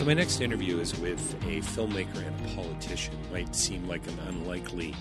[0.00, 3.14] So, my next interview is with a filmmaker and a politician.
[3.30, 4.94] Might seem like an unlikely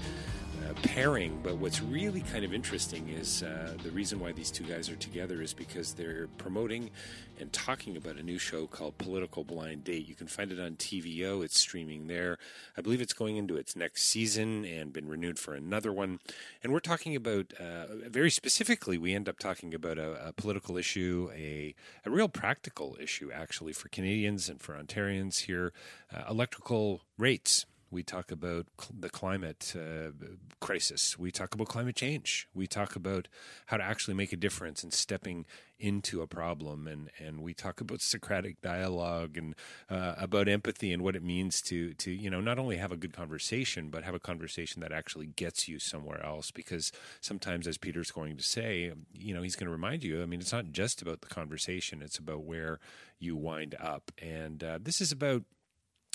[0.81, 4.89] pairing, but what's really kind of interesting is uh, the reason why these two guys
[4.89, 6.89] are together is because they're promoting
[7.39, 10.07] and talking about a new show called Political Blind Date.
[10.07, 12.38] You can find it on TVO, it's streaming there.
[12.77, 16.19] I believe it's going into its next season and been renewed for another one.
[16.63, 20.78] And we're talking about, uh, very specifically, we end up talking about a, a political
[20.78, 21.73] issue, a,
[22.06, 25.73] a real practical issue, actually, for Canadians and for Ontarians here
[26.13, 27.66] uh, electrical rates.
[27.91, 30.11] We talk about cl- the climate uh,
[30.59, 31.17] crisis.
[31.17, 32.47] We talk about climate change.
[32.53, 33.27] We talk about
[33.67, 35.45] how to actually make a difference in stepping
[35.79, 36.88] into a problem.
[36.88, 39.55] And, and we talk about Socratic dialogue and
[39.89, 42.97] uh, about empathy and what it means to, to, you know, not only have a
[42.97, 46.51] good conversation, but have a conversation that actually gets you somewhere else.
[46.51, 46.91] Because
[47.22, 50.41] sometimes, as Peter's going to say, you know, he's going to remind you, I mean,
[50.41, 52.79] it's not just about the conversation, it's about where
[53.17, 54.11] you wind up.
[54.22, 55.44] And uh, this is about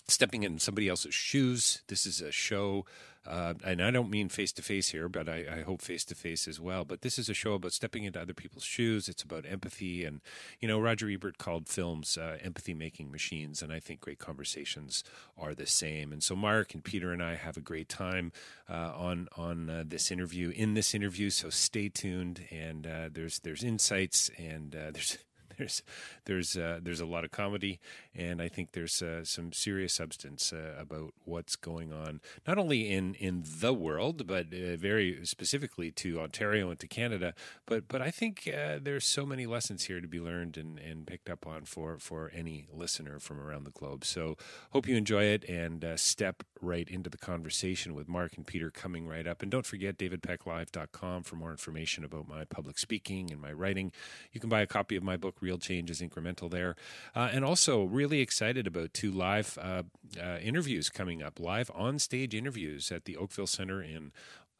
[0.08, 1.82] stepping in somebody else's shoes.
[1.88, 2.84] This is a show,
[3.26, 6.14] uh, and I don't mean face to face here, but I, I hope face to
[6.14, 6.84] face as well.
[6.84, 9.08] But this is a show about stepping into other people's shoes.
[9.08, 10.20] It's about empathy, and
[10.60, 15.04] you know, Roger Ebert called films uh, empathy making machines, and I think great conversations
[15.38, 16.12] are the same.
[16.12, 18.32] And so, Mark and Peter and I have a great time
[18.68, 20.50] uh, on on uh, this interview.
[20.50, 22.44] In this interview, so stay tuned.
[22.50, 25.18] And uh, there's there's insights and uh, there's
[25.58, 25.82] there's
[26.24, 27.80] there's uh, there's a lot of comedy,
[28.14, 32.90] and I think there's uh, some serious substance uh, about what's going on, not only
[32.90, 37.34] in in the world, but uh, very specifically to Ontario and to Canada.
[37.66, 41.06] But but I think uh, there's so many lessons here to be learned and, and
[41.06, 44.04] picked up on for for any listener from around the globe.
[44.04, 44.36] So
[44.70, 48.70] hope you enjoy it and uh, step right into the conversation with Mark and Peter
[48.70, 49.42] coming right up.
[49.42, 53.92] And don't forget davidpecklive.com for more information about my public speaking and my writing.
[54.32, 56.74] You can buy a copy of my book real change is incremental there.
[57.14, 59.82] Uh, and also, really excited about two live uh,
[60.20, 64.10] uh, interviews coming up, live on stage interviews at the Oakville Center in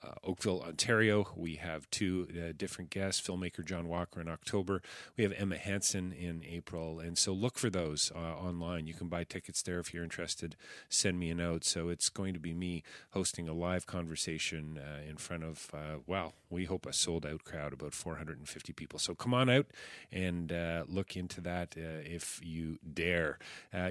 [0.05, 1.27] uh, Oakville, Ontario.
[1.37, 4.83] We have two uh, different guests filmmaker John Walker in October.
[5.17, 7.01] We have Emma Hansen in April.
[7.01, 8.87] And so look for those uh, online.
[8.87, 10.57] You can buy tickets there if you're interested.
[10.89, 11.65] Send me a note.
[11.65, 15.99] So it's going to be me hosting a live conversation uh, in front of, uh,
[16.07, 18.99] well, we hope a sold out crowd, about 450 people.
[18.99, 19.67] So come on out
[20.13, 23.39] and uh, look into that if you dare.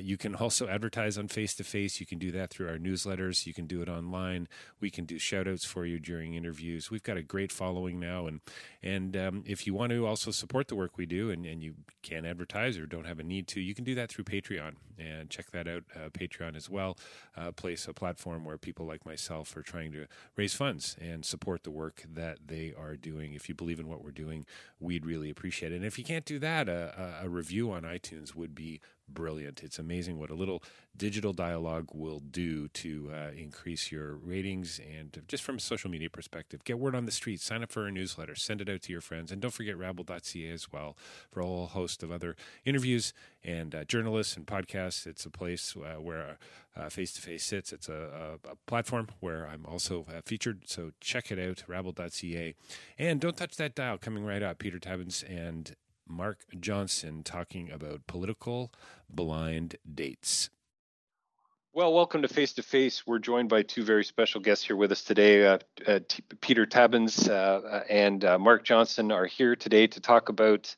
[0.01, 1.99] you can also advertise on Face to Face.
[1.99, 3.45] You can do that through our newsletters.
[3.45, 4.47] You can do it online.
[4.79, 6.91] We can do shout outs for you during interviews.
[6.91, 8.41] We've got a great following now, and
[8.81, 11.75] and um, if you want to also support the work we do, and, and you
[12.01, 15.29] can't advertise or don't have a need to, you can do that through Patreon and
[15.29, 15.83] check that out.
[15.95, 16.97] Uh, Patreon as well,
[17.35, 20.05] uh, place a platform where people like myself are trying to
[20.35, 23.33] raise funds and support the work that they are doing.
[23.33, 24.45] If you believe in what we're doing,
[24.79, 25.77] we'd really appreciate it.
[25.77, 29.63] And if you can't do that, a, a review on iTunes would be brilliant.
[29.63, 30.63] It's amazing what a little
[30.95, 36.09] digital dialogue will do to uh, increase your ratings and just from a social media
[36.09, 36.63] perspective.
[36.63, 39.01] Get word on the street, sign up for our newsletter, send it out to your
[39.01, 40.95] friends, and don't forget rabble.ca as well
[41.31, 42.35] for a whole host of other
[42.65, 43.13] interviews
[43.43, 45.07] and uh, journalists and podcasts.
[45.07, 46.37] It's a place uh, where
[46.89, 47.71] Face to Face sits.
[47.71, 50.63] It's a, a, a, platform where I'm also uh, featured.
[50.65, 52.55] So check it out, rabble.ca.
[52.97, 54.59] And don't touch that dial coming right up.
[54.59, 55.75] Peter Tabuns and
[56.07, 58.71] Mark Johnson talking about political
[59.09, 60.49] blind dates.
[61.75, 63.07] Well, welcome to Face to Face.
[63.07, 65.47] We're joined by two very special guests here with us today.
[65.47, 65.57] Uh,
[65.87, 70.29] uh, T- Peter Tabuns uh, uh, and uh, Mark Johnson are here today to talk
[70.29, 70.75] about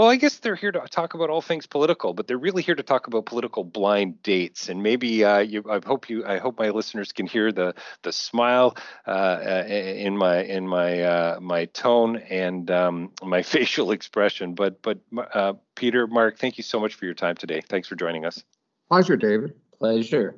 [0.00, 2.74] well, I guess they're here to talk about all things political, but they're really here
[2.74, 4.70] to talk about political blind dates.
[4.70, 8.10] And maybe uh, you, I hope you, I hope my listeners can hear the the
[8.10, 14.54] smile uh, uh in my in my uh, my tone and um, my facial expression.
[14.54, 15.00] But but
[15.34, 17.60] uh, Peter, Mark, thank you so much for your time today.
[17.60, 18.42] Thanks for joining us.
[18.88, 19.52] Pleasure, David.
[19.78, 20.34] Pleasure.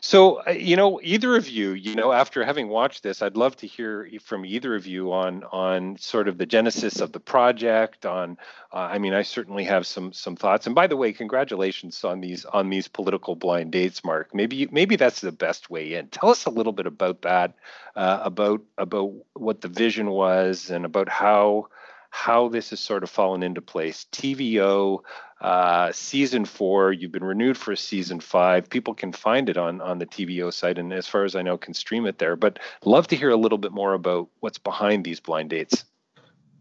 [0.00, 3.56] So, uh, you know, either of you, you know, after having watched this, I'd love
[3.58, 8.06] to hear from either of you on on sort of the genesis of the project.
[8.06, 8.36] On,
[8.72, 10.66] uh, I mean, I certainly have some some thoughts.
[10.66, 14.34] And by the way, congratulations on these on these political blind dates, Mark.
[14.34, 16.08] Maybe maybe that's the best way in.
[16.08, 17.54] Tell us a little bit about that,
[17.94, 21.68] uh, about about what the vision was, and about how
[22.10, 24.06] how this has sort of fallen into place.
[24.12, 25.00] TVO
[25.40, 28.68] uh, season four, you've been renewed for season five.
[28.68, 31.56] People can find it on on the TVO site, and as far as I know,
[31.56, 32.36] can stream it there.
[32.36, 35.84] But love to hear a little bit more about what's behind these blind dates.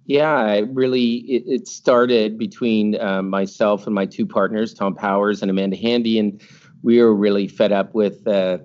[0.05, 5.41] Yeah, it really it, it started between um, myself and my two partners, Tom Powers
[5.41, 6.41] and Amanda Handy, and
[6.81, 8.59] we were really fed up with uh,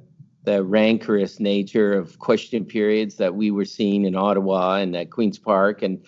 [0.44, 5.38] the rancorous nature of question periods that we were seeing in Ottawa and at Queens
[5.38, 6.04] Park, and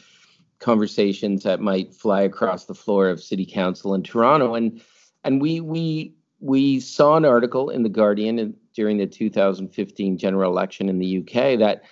[0.58, 4.54] conversations that might fly across the floor of city council in Toronto.
[4.54, 4.80] And
[5.24, 10.88] and we we we saw an article in the Guardian during the 2015 general election
[10.88, 11.82] in the UK that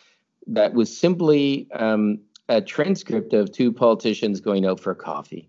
[0.47, 5.49] that was simply um, a transcript of two politicians going out for coffee.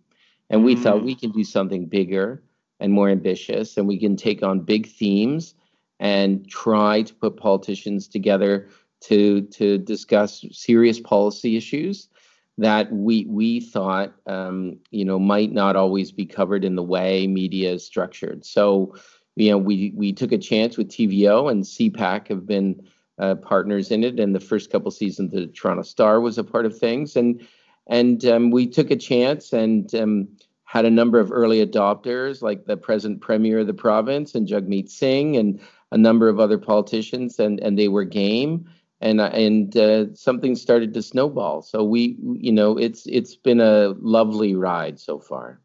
[0.50, 0.84] And we mm.
[0.84, 2.42] thought we can do something bigger
[2.80, 5.56] and more ambitious, and we can take on big themes
[6.00, 8.70] and try to put politicians together
[9.02, 12.10] to to discuss serious policy issues
[12.58, 17.28] that we we thought um, you know might not always be covered in the way
[17.28, 18.46] media is structured.
[18.46, 18.96] So
[19.36, 22.82] you know we we took a chance with TVO and CPAC have been
[23.18, 24.20] uh, partners in it.
[24.20, 27.46] And the first couple seasons, the Toronto Star was a part of things, and
[27.88, 30.28] and um, we took a chance and um,
[30.64, 34.90] had a number of early adopters like the present premier of the province and Jagmeet
[34.90, 35.60] Singh and
[35.92, 38.70] a number of other politicians, and and they were game
[39.06, 41.62] and and uh, something started to snowball.
[41.62, 45.62] So we, you know, it's it's been a lovely ride so far.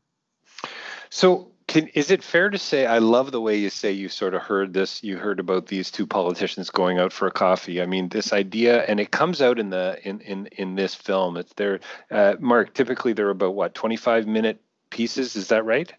[1.08, 4.34] So can, is it fair to say I love the way you say you sort
[4.34, 7.80] of heard this you heard about these two politicians going out for a coffee.
[7.80, 11.38] I mean this idea and it comes out in the in in, in this film.
[11.38, 14.60] It's there uh, Mark typically they're about what 25 minute
[14.90, 15.34] pieces?
[15.34, 15.92] Is that right?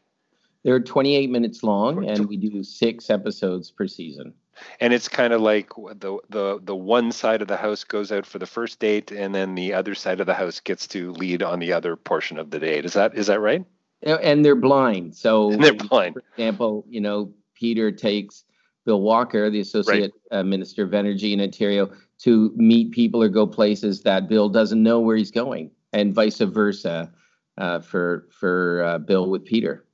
[0.64, 4.36] They're 28 minutes long and we do 6 episodes per season
[4.80, 8.26] and it's kind of like the the the one side of the house goes out
[8.26, 11.44] for the first date and then the other side of the house gets to lead
[11.44, 12.86] on the other portion of the date.
[12.86, 13.66] Is that is that right?
[14.04, 16.16] And they're blind so and they're blind.
[16.16, 18.44] for example you know peter takes
[18.86, 20.40] bill walker the associate right.
[20.40, 24.82] uh, minister of energy in ontario to meet people or go places that bill doesn't
[24.82, 27.12] know where he's going and vice versa
[27.58, 29.86] uh, for for uh, bill with peter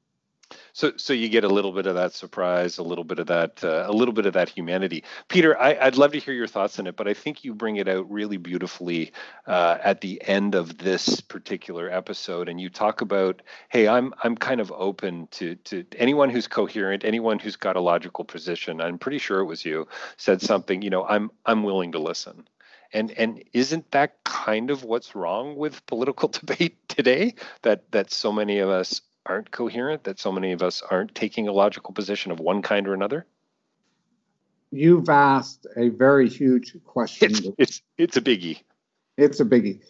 [0.77, 3.63] so, so you get a little bit of that surprise, a little bit of that,
[3.63, 5.03] uh, a little bit of that humanity.
[5.27, 7.77] Peter, I, would love to hear your thoughts on it, but I think you bring
[7.77, 9.11] it out really beautifully
[9.47, 14.37] uh, at the end of this particular episode, and you talk about, hey, I'm I'm
[14.37, 18.79] kind of open to to anyone who's coherent, anyone who's got a logical position.
[18.79, 20.83] I'm pretty sure it was you said something.
[20.83, 22.47] You know, I'm I'm willing to listen.
[22.93, 27.33] And and isn't that kind of what's wrong with political debate today?
[27.63, 31.47] That that so many of us aren't coherent, that so many of us aren't taking
[31.47, 33.25] a logical position of one kind or another?
[34.71, 37.31] You've asked a very huge question.
[37.31, 38.61] It's, it's, it's a biggie.
[39.17, 39.81] It's a biggie.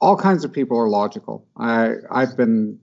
[0.00, 1.46] All kinds of people are logical.
[1.56, 2.78] I, I've been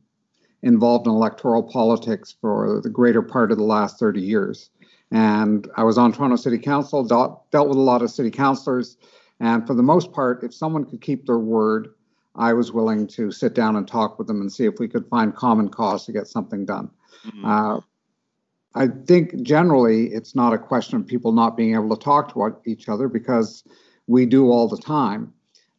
[0.61, 4.69] involved in electoral politics for the greater part of the last 30 years.
[5.11, 8.97] And I was on Toronto City Council, dealt, dealt with a lot of city councilors.
[9.39, 11.89] And for the most part, if someone could keep their word,
[12.35, 15.07] I was willing to sit down and talk with them and see if we could
[15.07, 16.89] find common cause to get something done.
[17.25, 17.45] Mm-hmm.
[17.45, 17.79] Uh,
[18.75, 22.55] I think generally it's not a question of people not being able to talk to
[22.65, 23.63] each other because
[24.07, 25.33] we do all the time.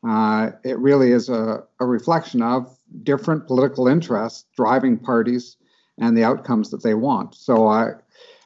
[0.07, 5.57] Uh, it really is a, a, reflection of different political interests driving parties
[5.99, 7.35] and the outcomes that they want.
[7.35, 7.93] So I,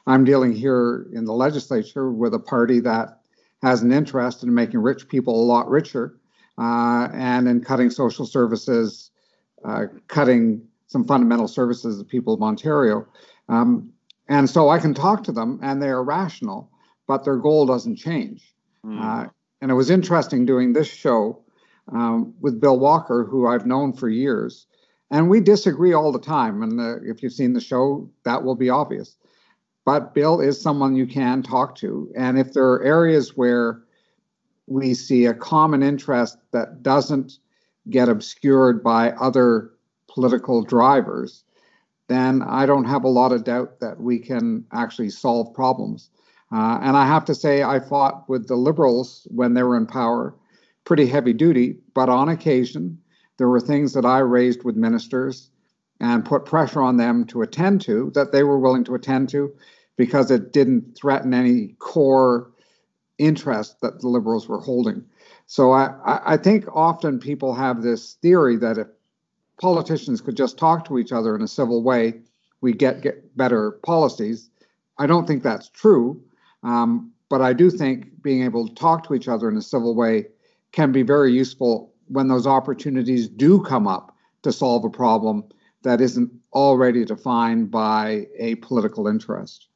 [0.07, 3.19] I'm dealing here in the legislature with a party that
[3.61, 6.18] has an interest in making rich people a lot richer
[6.59, 9.11] and in cutting social services,
[9.63, 13.07] uh, cutting some fundamental services to the people of Ontario.
[13.47, 13.91] Um,
[14.27, 16.69] and so I can talk to them and they are rational,
[17.07, 18.53] but their goal doesn't change.
[18.85, 19.01] Mm.
[19.01, 19.29] Uh,
[19.61, 21.41] and it was interesting doing this show
[21.91, 24.67] um, with Bill Walker, who I've known for years.
[25.11, 26.61] And we disagree all the time.
[26.61, 29.15] And uh, if you've seen the show, that will be obvious.
[29.85, 32.11] But Bill is someone you can talk to.
[32.15, 33.81] And if there are areas where
[34.69, 37.39] we see a common interest that doesn't
[37.89, 39.71] get obscured by other
[40.07, 41.43] political drivers,
[42.07, 46.09] then I don't have a lot of doubt that we can actually solve problems.
[46.51, 49.85] Uh, and I have to say, I fought with the Liberals when they were in
[49.85, 50.35] power
[50.83, 52.97] pretty heavy duty, but on occasion,
[53.37, 55.51] there were things that I raised with ministers
[55.99, 59.53] and put pressure on them to attend to that they were willing to attend to
[59.97, 62.51] because it didn't threaten any core
[63.19, 65.05] interest that the Liberals were holding.
[65.45, 65.93] So I,
[66.33, 68.87] I think often people have this theory that if
[69.61, 72.21] politicians could just talk to each other in a civil way,
[72.61, 74.49] we get, get better policies.
[74.97, 76.21] I don't think that's true.
[76.63, 79.95] Um, but I do think being able to talk to each other in a civil
[79.95, 80.27] way
[80.71, 85.43] can be very useful when those opportunities do come up to solve a problem
[85.83, 89.68] that isn't already defined by a political interest.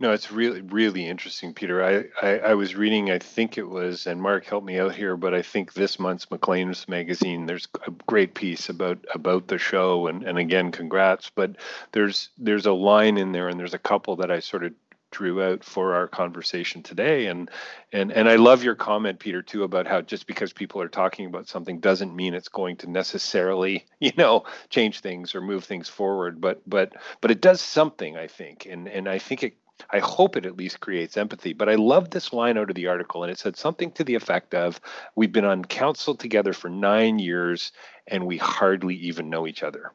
[0.00, 1.82] No, it's really, really interesting, Peter.
[1.82, 5.16] I, I, I, was reading, I think it was, and Mark helped me out here,
[5.16, 10.06] but I think this month's Maclean's magazine, there's a great piece about about the show,
[10.06, 11.30] and, and again, congrats.
[11.34, 11.56] But
[11.90, 14.72] there's there's a line in there, and there's a couple that I sort of
[15.10, 17.50] drew out for our conversation today and
[17.94, 21.24] and and I love your comment Peter too about how just because people are talking
[21.24, 25.88] about something doesn't mean it's going to necessarily you know change things or move things
[25.88, 29.54] forward but but but it does something I think and and I think it
[29.90, 31.52] I hope it at least creates empathy.
[31.52, 34.14] But I love this line out of the article, and it said something to the
[34.14, 34.80] effect of
[35.16, 37.72] We've been on council together for nine years,
[38.06, 39.92] and we hardly even know each other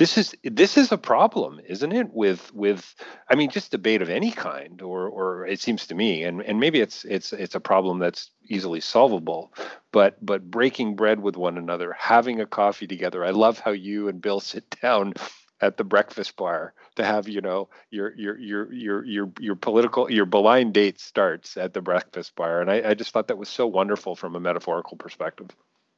[0.00, 2.94] this is this is a problem isn't it with with
[3.28, 6.58] i mean just debate of any kind or or it seems to me and and
[6.58, 9.52] maybe it's it's it's a problem that's easily solvable
[9.92, 14.08] but but breaking bread with one another having a coffee together i love how you
[14.08, 15.12] and bill sit down
[15.60, 20.10] at the breakfast bar to have you know your your your your your your political
[20.10, 23.48] your blind date starts at the breakfast bar and I, I just thought that was
[23.48, 25.48] so wonderful from a metaphorical perspective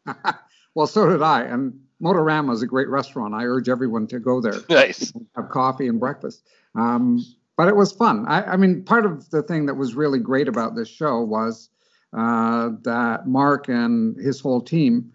[0.75, 3.35] well so did i and Motorama is a great restaurant.
[3.35, 4.55] I urge everyone to go there.
[4.69, 5.13] Nice.
[5.37, 6.45] Have coffee and breakfast.
[6.75, 7.25] Um,
[7.57, 8.27] but it was fun.
[8.27, 11.69] I, I, mean, part of the thing that was really great about this show was
[12.17, 15.13] uh, that Mark and his whole team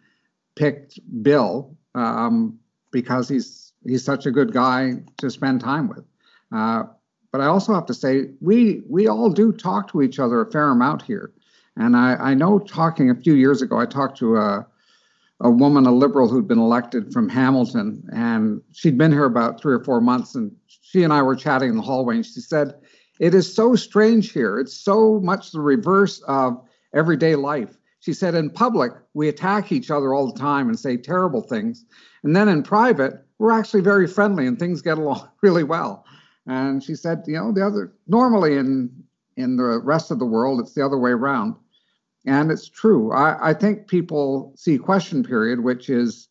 [0.55, 2.57] picked Bill um,
[2.91, 6.03] because he's he's such a good guy to spend time with.
[6.51, 6.83] Uh,
[7.31, 10.51] but I also have to say we we all do talk to each other a
[10.51, 11.31] fair amount here.
[11.75, 14.67] And I, I know talking a few years ago, I talked to a
[15.39, 19.75] a woman, a liberal who'd been elected from Hamilton, and she'd been here about three
[19.75, 20.51] or four months, and
[20.81, 22.73] she and I were chatting in the hallway, and she said,
[23.19, 24.57] "It is so strange here.
[24.57, 26.59] It's so much the reverse of
[26.93, 30.97] everyday life." She said, "In public, we attack each other all the time and say
[30.97, 31.85] terrible things,
[32.23, 36.05] and then in private, we're actually very friendly and things get along really well."
[36.45, 38.91] And she said, "You know, the other normally in
[39.35, 41.55] in the rest of the world, it's the other way around."
[42.27, 43.13] And it's true.
[43.13, 46.27] I, I think people see question period, which is,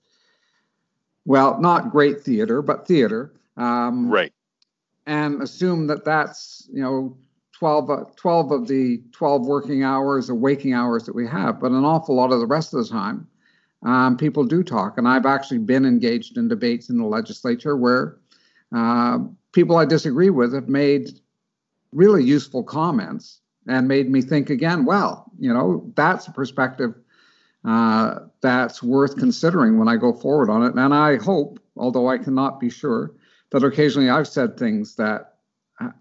[1.25, 3.33] well, not great theater, but theater.
[3.57, 4.33] Um, right.
[5.07, 7.17] And assume that that's, you know,
[7.59, 11.59] 12, uh, 12 of the 12 working hours or waking hours that we have.
[11.59, 13.27] But an awful lot of the rest of the time,
[13.83, 14.99] um, people do talk.
[14.99, 18.19] And I've actually been engaged in debates in the legislature where
[18.75, 19.21] uh,
[19.53, 21.19] people I disagree with have made
[21.93, 26.95] really useful comments and made me think again, well, you know, that's a perspective
[27.65, 30.75] uh, that's worth considering when I go forward on it.
[30.75, 33.13] And I hope, although I cannot be sure,
[33.51, 35.36] that occasionally I've said things that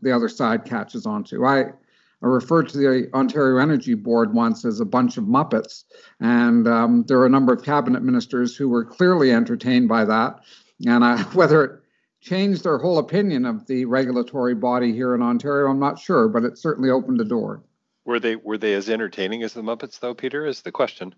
[0.01, 1.45] the other side catches on to.
[1.45, 5.83] I, I referred to the Ontario Energy Board once as a bunch of Muppets,
[6.19, 10.39] and um, there are a number of cabinet ministers who were clearly entertained by that.
[10.85, 11.81] And I, whether it
[12.25, 15.69] changed their whole opinion of the regulatory body here in Ontario.
[15.69, 17.61] I'm not sure, but it certainly opened a door.
[18.03, 20.45] Were they were they as entertaining as the Muppets, though, Peter?
[20.45, 21.13] Is the question.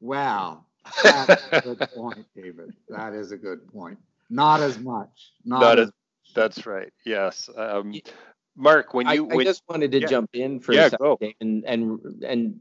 [0.00, 0.66] well,
[1.02, 2.74] that's a good point, David.
[2.88, 3.98] That is a good point.
[4.30, 5.32] Not as much.
[5.44, 5.92] Not, Not as, as
[6.34, 6.92] That's right.
[7.04, 7.48] Yes.
[7.56, 7.94] Um,
[8.56, 10.90] Mark, when you I, when, I just wanted to yeah, jump in for yeah, a
[10.90, 12.60] second and and and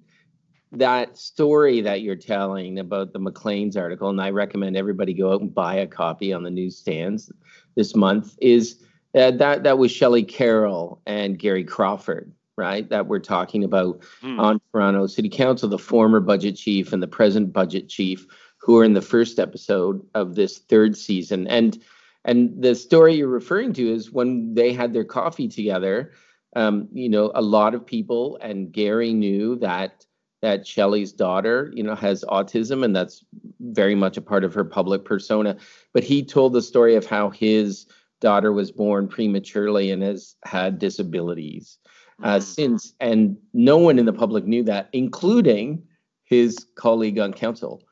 [0.72, 5.42] that story that you're telling about the Maclean's article, and I recommend everybody go out
[5.42, 7.32] and buy a copy on the newsstands
[7.76, 8.84] this month, is
[9.16, 12.90] uh, that that was Shelley Carroll and Gary Crawford, right?
[12.90, 14.40] That we're talking about hmm.
[14.40, 18.28] on Toronto City Council, the former budget chief and the present budget chief,
[18.66, 21.48] who are in the first episode of this third season.
[21.48, 21.80] And
[22.24, 26.14] and the story you're referring to is when they had their coffee together.
[26.56, 30.04] Um, you know, a lot of people and Gary knew that
[30.42, 33.24] that Shelley's daughter, you know, has autism, and that's
[33.60, 35.58] very much a part of her public persona.
[35.94, 37.86] But he told the story of how his
[38.20, 41.78] daughter was born prematurely and has had disabilities
[42.24, 42.42] uh, mm-hmm.
[42.42, 45.84] since, and no one in the public knew that, including
[46.24, 47.84] his colleague on council,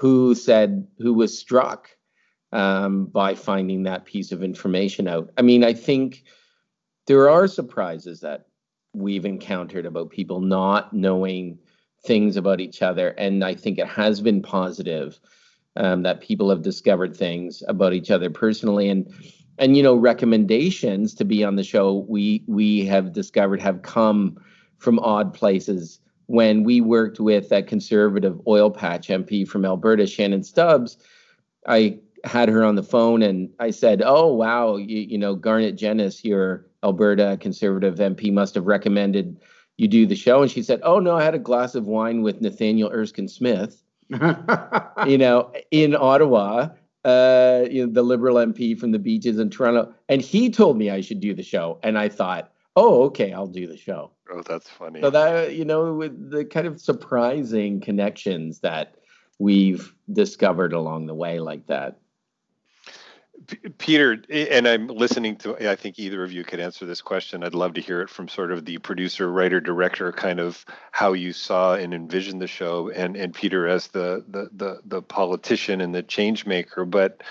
[0.00, 1.90] who said who was struck
[2.52, 5.30] um, by finding that piece of information out.
[5.36, 6.24] I mean, I think
[7.06, 8.46] there are surprises that
[8.94, 11.58] we've encountered about people not knowing
[12.06, 13.08] things about each other.
[13.10, 15.20] And I think it has been positive
[15.76, 18.88] um, that people have discovered things about each other personally.
[18.88, 19.12] And
[19.58, 24.42] and you know recommendations to be on the show we we have discovered have come
[24.78, 26.00] from odd places
[26.30, 30.96] when we worked with that conservative oil patch mp from alberta shannon stubbs
[31.66, 35.76] i had her on the phone and i said oh wow you, you know Garnett
[35.76, 39.40] Genuis your alberta conservative mp must have recommended
[39.80, 40.42] you do the show?
[40.42, 43.82] And she said, Oh, no, I had a glass of wine with Nathaniel Erskine Smith,
[45.06, 46.68] you know, in Ottawa,
[47.06, 49.94] uh, you know, the Liberal MP from the beaches in Toronto.
[50.10, 51.78] And he told me I should do the show.
[51.82, 54.12] And I thought, Oh, okay, I'll do the show.
[54.32, 55.02] Oh, that's funny.
[55.02, 58.94] So that, you know, with the kind of surprising connections that
[59.38, 61.98] we've discovered along the way like that.
[63.76, 67.44] Peter, and I'm listening to, I think either of you could answer this question.
[67.44, 71.12] I'd love to hear it from sort of the producer, writer, director, kind of how
[71.12, 75.82] you saw and envisioned the show, and, and Peter as the, the, the, the politician
[75.82, 76.86] and the change maker.
[76.86, 77.22] But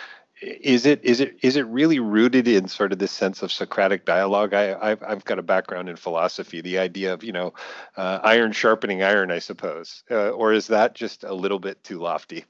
[0.41, 4.05] is it is it is it really rooted in sort of this sense of Socratic
[4.05, 4.53] dialogue?
[4.53, 7.53] I, I've, I've got a background in philosophy, the idea of you know
[7.97, 11.99] uh, iron sharpening iron, I suppose, uh, or is that just a little bit too
[11.99, 12.45] lofty?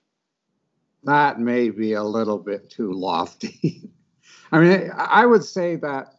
[1.04, 3.90] that may be a little bit too lofty.
[4.52, 6.16] I mean, I would say that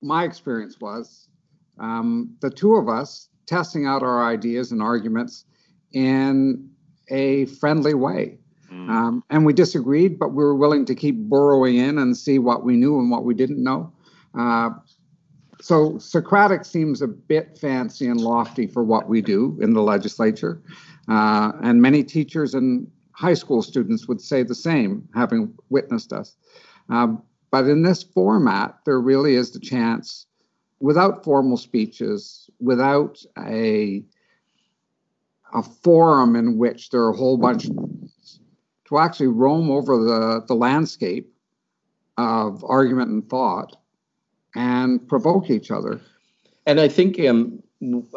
[0.00, 1.28] my experience was
[1.78, 5.44] um, the two of us testing out our ideas and arguments
[5.92, 6.70] in
[7.08, 8.38] a friendly way.
[8.72, 8.88] Mm.
[8.88, 12.64] Um, and we disagreed, but we were willing to keep burrowing in and see what
[12.64, 13.92] we knew and what we didn't know.
[14.38, 14.70] Uh,
[15.60, 20.60] so Socratic seems a bit fancy and lofty for what we do in the legislature.
[21.08, 26.36] Uh, and many teachers and high school students would say the same, having witnessed us.
[26.88, 30.26] Um, but in this format, there really is the chance,
[30.80, 34.02] without formal speeches, without a
[35.54, 37.68] a forum in which there are a whole bunch
[38.92, 41.32] to actually roam over the, the landscape
[42.18, 43.76] of argument and thought
[44.54, 46.00] and provoke each other.
[46.66, 47.62] And I think um,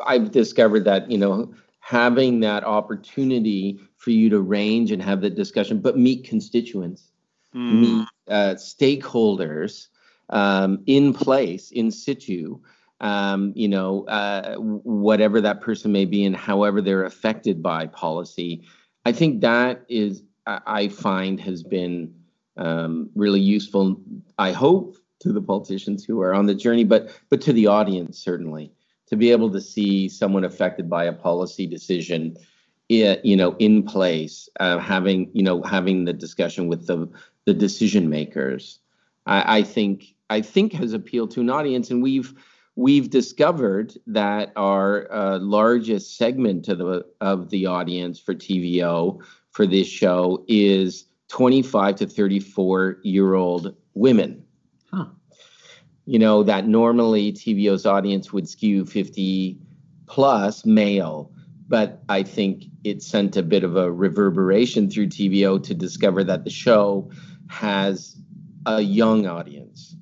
[0.05, 5.35] I've discovered that, you know, having that opportunity for you to range and have that
[5.35, 7.11] discussion, but meet constituents,
[7.55, 7.79] mm.
[7.79, 9.88] meet uh, stakeholders
[10.29, 12.59] um, in place, in situ,
[12.99, 18.63] um, you know, uh, whatever that person may be and however they're affected by policy.
[19.05, 22.13] I think that is, I find, has been
[22.58, 23.99] um, really useful.
[24.38, 28.19] I hope to the politicians who are on the journey, but but to the audience
[28.19, 28.71] certainly
[29.08, 32.38] to be able to see someone affected by a policy decision
[32.88, 37.10] you know in place uh, having you know having the discussion with the
[37.45, 38.79] the decision makers
[39.25, 42.34] I, I, think i think has appealed to an audience and we've
[42.75, 49.19] we've discovered that our uh, largest segment of the of the audience for tvo
[49.55, 54.43] for this show is 25 to 34 year old women
[54.91, 55.05] huh
[56.05, 59.57] you know, that normally TVO's audience would skew 50
[60.05, 61.31] plus male.
[61.67, 66.43] But I think it sent a bit of a reverberation through TVO to discover that
[66.43, 67.09] the show
[67.49, 68.15] has
[68.67, 69.95] a young audience.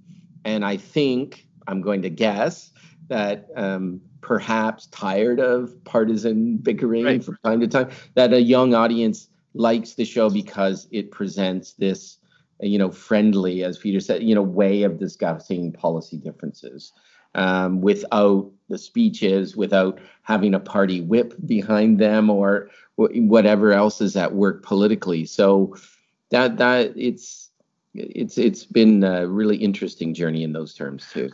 [0.44, 2.72] And I think, I'm going to guess,
[3.08, 7.24] that um, perhaps tired of partisan bickering right.
[7.24, 12.18] from time to time, that a young audience likes the show because it presents this
[12.64, 16.94] you know, friendly, as Peter said, you know, way of discussing policy differences
[17.36, 24.16] um, without the speeches, without having a party whip behind them or whatever else is
[24.16, 25.26] at work politically.
[25.26, 25.76] So
[26.30, 27.50] that that it's
[27.94, 31.32] it's it's been a really interesting journey in those terms too.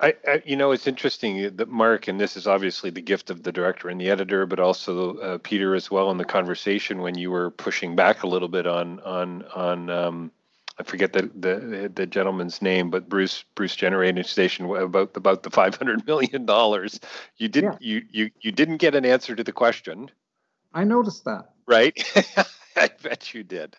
[0.00, 3.42] I, I, you know, it's interesting that Mark, and this is obviously the gift of
[3.42, 7.16] the director and the editor, but also uh, Peter as well in the conversation when
[7.16, 10.32] you were pushing back a little bit on on on um,
[10.78, 15.50] I forget the, the the gentleman's name, but Bruce Bruce Generating Station about about the
[15.50, 17.00] five hundred million dollars.
[17.38, 17.94] You didn't yeah.
[17.94, 20.10] you you you didn't get an answer to the question.
[20.74, 21.52] I noticed that.
[21.66, 21.98] Right.
[22.76, 23.76] I bet you did.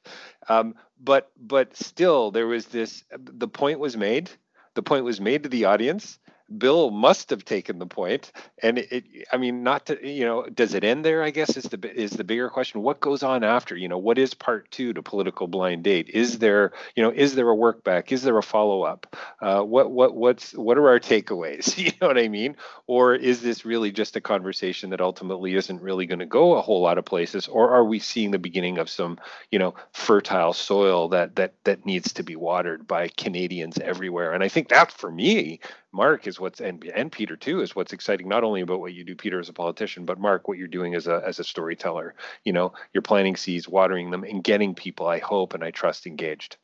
[0.50, 3.04] Um, but but still, there was this.
[3.16, 4.32] The point was made
[4.78, 6.20] the point was made to the audience.
[6.56, 8.32] Bill must have taken the point,
[8.64, 11.22] and it, I mean, not to you know, does it end there?
[11.22, 12.82] I guess is the is the bigger question.
[12.82, 13.76] What goes on after?
[13.76, 16.10] You know, what is part two to political blind date?
[16.10, 18.14] Is there you know, is there a work back?
[18.14, 19.16] Is there a follow up?
[19.42, 21.78] Uh, what what what's what are our takeaways?
[21.88, 22.58] You know what I mean?
[22.86, 26.62] Or is this really just a conversation that ultimately isn't really going to go a
[26.62, 27.48] whole lot of places?
[27.48, 29.20] Or are we seeing the beginning of some
[29.52, 34.34] you know fertile soil that that that needs to be watered by Canadians everywhere?
[34.34, 35.60] And I think that for me
[35.94, 39.04] Mark is what's and and Peter too is what's exciting not only about what you
[39.04, 42.14] do Peter as a politician but Mark what you're doing as a as a storyteller.
[42.44, 46.06] You know you're planting seeds watering them and getting people I hope and I trust
[46.06, 46.58] engaged.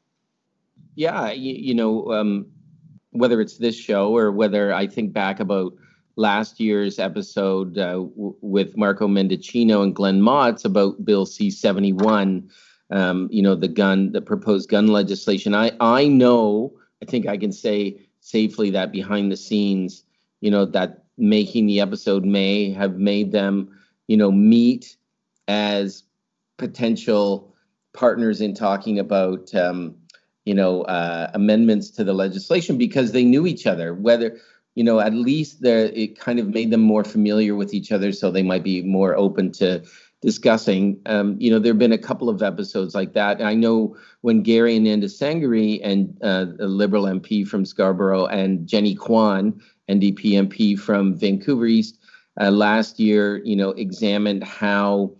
[0.96, 2.48] Yeah you, you know um,
[3.12, 5.74] whether it's this show or whether I think back about
[6.16, 12.50] last year's episode uh, w- with Marco Mendicino and Glen Motz about Bill C71
[12.92, 15.56] um, you know the gun the proposed gun legislation.
[15.56, 20.04] I I know I think I can say safely that behind the scenes,
[20.40, 24.96] you know, that making the episode may have made them, you know, meet
[25.48, 26.04] as
[26.58, 27.54] potential
[27.94, 29.96] partners in talking about, um,
[30.46, 33.94] you know, uh, amendments to the legislation because they knew each other.
[33.94, 34.40] Whether,
[34.74, 38.32] you know, at least it kind of made them more familiar with each other, so
[38.32, 39.84] they might be more open to
[40.24, 41.00] discussing.
[41.06, 43.42] Um, you know, there have been a couple of episodes like that.
[43.42, 49.62] I know when Gary Anandasangaree and uh, a Liberal MP from Scarborough and Jenny Kwan,
[49.90, 52.00] NDP MP from Vancouver East,
[52.40, 55.14] uh, last year, you know, examined how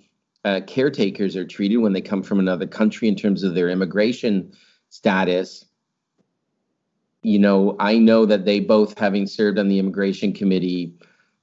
[0.46, 4.54] uh, caretakers are treated when they come from another country in terms of their immigration
[4.90, 5.66] status.
[7.24, 10.94] You know, I know that they both, having served on the immigration committee,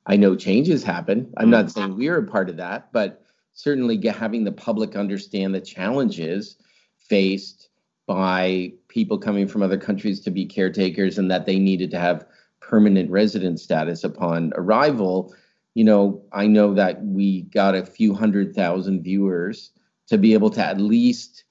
[0.06, 1.32] I know changes happen.
[1.36, 3.19] I'm not saying we're a part of that, but
[3.52, 6.56] certainly having the public understand the challenges
[6.98, 7.68] faced
[8.06, 12.26] by people coming from other countries to be caretakers and that they needed to have
[12.60, 15.34] permanent resident status upon arrival.
[15.74, 19.70] You know i know that we got a few hundred thousand viewers
[20.08, 21.44] to be able to at least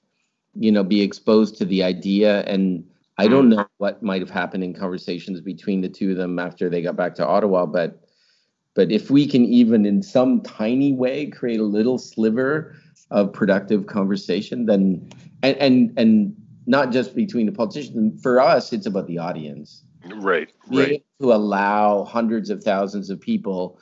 [0.54, 2.42] you know be exposed to the idea.
[2.42, 2.84] And
[3.16, 6.68] i don't know what might have happened in conversations between the two of them after
[6.68, 8.04] they got back to ottawa but
[8.80, 12.74] but if we can even in some tiny way create a little sliver
[13.10, 15.06] of productive conversation, then
[15.42, 19.84] and and, and not just between the politicians, for us, it's about the audience.
[20.14, 20.50] Right.
[20.68, 21.04] Right.
[21.20, 23.78] To allow hundreds of thousands of people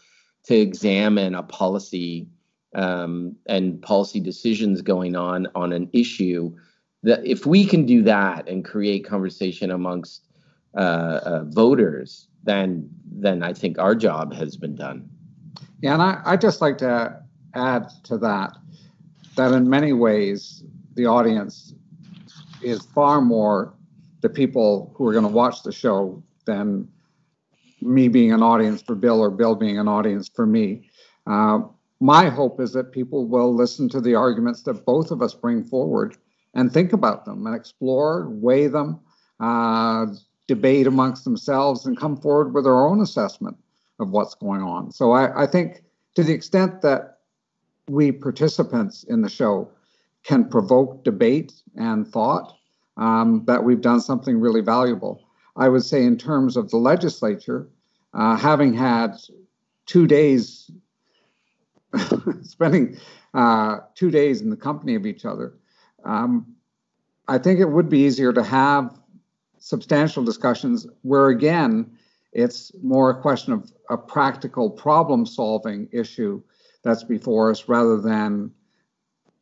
[0.47, 2.27] to examine a policy
[2.75, 6.53] um, and policy decisions going on on an issue
[7.05, 10.27] that if we can do that and create conversation amongst
[10.77, 15.09] uh, uh, voters then then I think our job has been done.
[15.81, 17.21] Yeah, and I, I'd just like to
[17.55, 18.57] add to that
[19.37, 21.75] that in many ways the audience
[22.63, 23.75] is far more
[24.21, 26.89] the people who are going to watch the show than
[27.81, 30.89] me being an audience for Bill or Bill being an audience for me.
[31.27, 31.61] Uh,
[32.01, 35.65] my hope is that people will listen to the arguments that both of us bring
[35.65, 36.17] forward
[36.55, 38.99] and think about them and explore, weigh them,
[39.41, 40.07] uh,
[40.49, 43.57] debate amongst themselves and come forward with their own assessment
[44.01, 44.91] of what's going on.
[44.91, 45.83] So I, I think
[46.17, 47.19] to the extent that
[47.89, 49.71] we participants in the show
[50.25, 52.55] can provoke debate and thought,
[52.97, 55.23] um, that we've done something really valuable.
[55.57, 57.69] I would say, in terms of the legislature,
[58.15, 59.17] uh, having had
[59.87, 60.71] two days,
[62.43, 62.99] spending
[63.35, 65.55] uh, two days in the company of each other,
[66.05, 66.55] um,
[67.29, 68.99] I think it would be easier to have
[69.69, 71.91] substantial discussions where, again,
[72.33, 76.41] it's more a question of a practical problem solving issue
[76.83, 78.51] that's before us rather than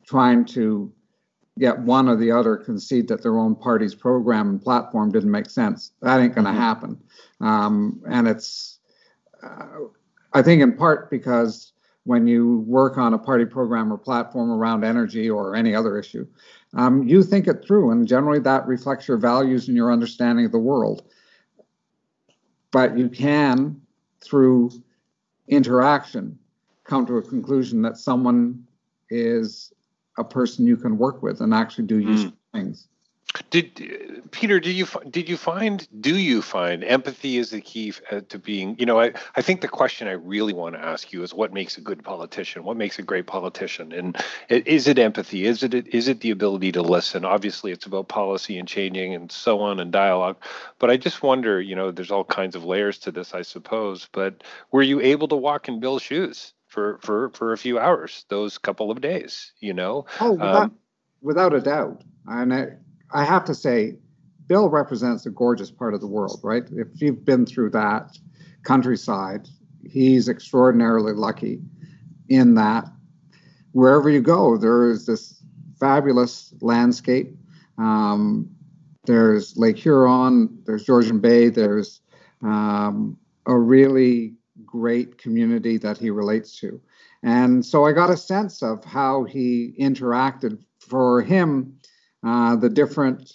[0.05, 0.91] trying to
[1.57, 5.49] get one or the other concede that their own party's program and platform didn't make
[5.49, 5.93] sense.
[6.01, 6.59] That ain't going to mm-hmm.
[6.59, 7.01] happen.
[7.39, 8.79] Um, and it's,
[9.41, 9.65] uh,
[10.33, 11.71] I think, in part because
[12.07, 16.25] when you work on a party program or platform around energy or any other issue,
[16.73, 20.53] um, you think it through, and generally that reflects your values and your understanding of
[20.53, 21.03] the world.
[22.71, 23.81] But you can,
[24.21, 24.71] through
[25.49, 26.39] interaction,
[26.85, 28.65] come to a conclusion that someone
[29.09, 29.73] is
[30.17, 32.35] a person you can work with and actually do useful mm.
[32.53, 32.87] things.
[33.49, 34.59] Did Peter?
[34.59, 35.87] Did you did you find?
[36.01, 38.75] Do you find empathy is the key uh, to being?
[38.79, 41.53] You know, I I think the question I really want to ask you is what
[41.53, 42.63] makes a good politician?
[42.63, 43.91] What makes a great politician?
[43.91, 44.17] And
[44.49, 45.45] is it empathy?
[45.45, 47.25] Is it is it the ability to listen?
[47.25, 50.37] Obviously, it's about policy and changing and so on and dialogue.
[50.79, 51.61] But I just wonder.
[51.61, 54.07] You know, there's all kinds of layers to this, I suppose.
[54.11, 58.25] But were you able to walk in Bill's shoes for for for a few hours
[58.29, 59.51] those couple of days?
[59.59, 60.05] You know.
[60.21, 60.77] Oh, without, um,
[61.21, 62.01] without a doubt.
[62.25, 62.67] And I,
[63.11, 63.95] I have to say,
[64.47, 66.63] Bill represents a gorgeous part of the world, right?
[66.71, 68.17] If you've been through that
[68.63, 69.47] countryside,
[69.85, 71.61] he's extraordinarily lucky
[72.29, 72.85] in that
[73.71, 75.41] wherever you go, there is this
[75.79, 77.35] fabulous landscape.
[77.77, 78.49] Um,
[79.05, 82.01] there's Lake Huron, there's Georgian Bay, there's
[82.41, 84.33] um, a really
[84.65, 86.81] great community that he relates to.
[87.23, 90.57] And so I got a sense of how he interacted.
[90.79, 91.77] For him,
[92.25, 93.31] uh, the different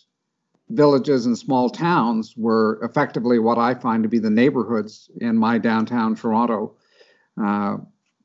[0.71, 5.59] villages and small towns were effectively what I find to be the neighborhoods in my
[5.59, 6.77] downtown Toronto
[7.43, 7.77] uh,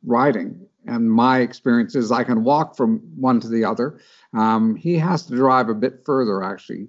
[0.06, 0.66] riding.
[0.86, 4.00] And my experience is I can walk from one to the other.
[4.34, 6.88] Um, he has to drive a bit further, actually,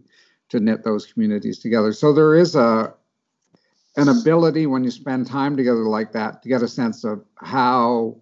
[0.50, 1.92] to knit those communities together.
[1.92, 2.94] So there is a
[3.96, 8.16] an ability when you spend time together like that to get a sense of how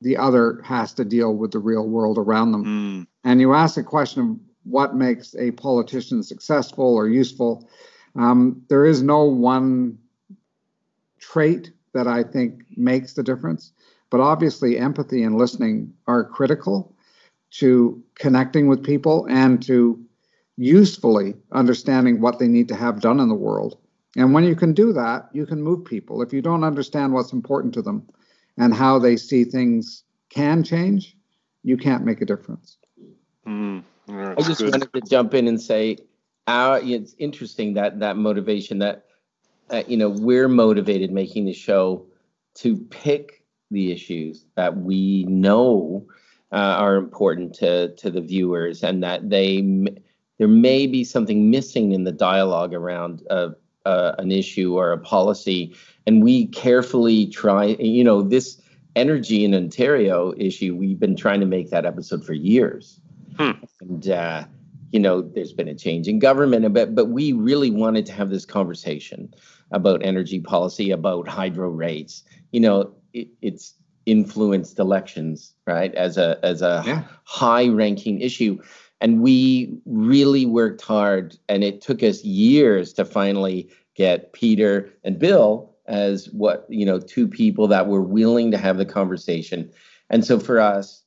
[0.00, 2.64] the other has to deal with the real world around them.
[2.64, 3.06] Mm.
[3.24, 7.68] And you ask the question of what makes a politician successful or useful.
[8.16, 9.98] Um, there is no one
[11.18, 13.72] trait that I think makes the difference,
[14.10, 16.94] but obviously, empathy and listening are critical
[17.52, 20.02] to connecting with people and to
[20.56, 23.78] usefully understanding what they need to have done in the world.
[24.16, 26.22] And when you can do that, you can move people.
[26.22, 28.06] If you don't understand what's important to them
[28.58, 31.16] and how they see things can change,
[31.62, 32.76] you can't make a difference.
[33.46, 33.82] Mm.
[34.08, 34.72] I just good.
[34.72, 35.98] wanted to jump in and say,
[36.46, 39.06] our, it's interesting that that motivation that
[39.70, 42.06] uh, you know we're motivated making the show
[42.54, 46.06] to pick the issues that we know
[46.50, 49.86] uh, are important to to the viewers, and that they
[50.38, 53.50] there may be something missing in the dialogue around uh,
[53.86, 57.66] uh, an issue or a policy, and we carefully try.
[57.66, 58.60] You know this
[58.96, 60.74] energy in Ontario issue.
[60.74, 63.00] We've been trying to make that episode for years
[63.36, 63.52] Hmm.
[63.80, 64.44] And, uh,
[64.92, 68.30] you know, there's been a change in government, but, but we really wanted to have
[68.30, 69.32] this conversation
[69.70, 72.22] about energy policy, about hydro rates.
[72.52, 73.74] You know, it, it's
[74.06, 77.04] influenced elections, right, as a as a yeah.
[77.24, 78.60] high ranking issue.
[79.00, 85.18] And we really worked hard, and it took us years to finally get Peter and
[85.18, 89.70] Bill as what you know two people that were willing to have the conversation.
[90.10, 91.02] And so for us,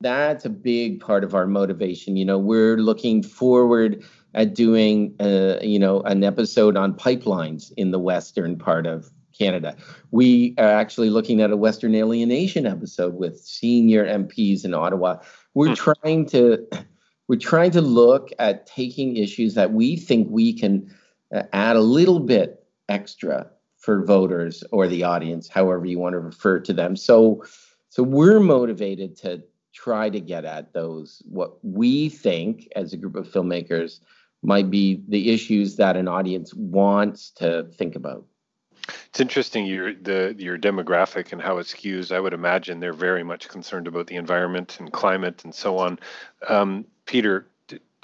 [0.00, 2.16] that's a big part of our motivation.
[2.16, 7.90] You know, we're looking forward at doing, uh, you know, an episode on pipelines in
[7.90, 9.76] the western part of Canada.
[10.10, 15.18] We are actually looking at a Western alienation episode with senior MPs in Ottawa.
[15.54, 15.74] We're hmm.
[15.74, 16.66] trying to
[17.28, 20.94] we're trying to look at taking issues that we think we can
[21.34, 26.20] uh, add a little bit extra for voters or the audience, however you want to
[26.20, 26.96] refer to them.
[26.96, 27.44] So
[27.90, 33.16] so we're motivated to try to get at those what we think as a group
[33.16, 34.00] of filmmakers
[34.42, 38.24] might be the issues that an audience wants to think about.
[39.08, 42.14] It's interesting your the your demographic and how it skews.
[42.14, 45.98] I would imagine they're very much concerned about the environment and climate and so on.
[46.48, 47.46] Um, Peter,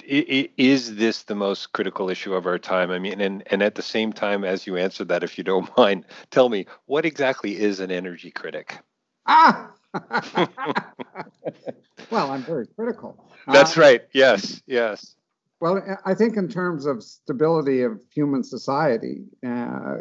[0.07, 2.91] is this the most critical issue of our time?
[2.91, 5.75] I mean, and and at the same time, as you answer that, if you don't
[5.77, 8.77] mind, tell me what exactly is an energy critic?
[9.25, 9.71] Ah.
[12.11, 13.31] well, I'm very critical.
[13.47, 14.01] That's uh, right.
[14.13, 15.15] Yes, yes.
[15.61, 19.97] Well, I think in terms of stability of human society, uh,